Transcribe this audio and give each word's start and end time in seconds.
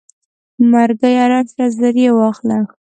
مرګیه 0.71 1.25
راشه 1.31 1.65
زر 1.77 1.95
یې 2.03 2.09
واخله. 2.17 2.57